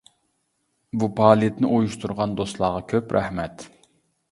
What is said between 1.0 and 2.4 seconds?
بۇ پائالىيەتنى ئۇيۇشتۇرغان